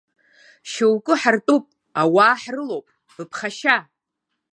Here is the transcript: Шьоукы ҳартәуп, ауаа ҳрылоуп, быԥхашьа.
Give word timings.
Шьоукы 0.71 1.13
ҳартәуп, 1.21 1.65
ауаа 2.01 2.35
ҳрылоуп, 2.41 2.85
быԥхашьа. 3.15 3.77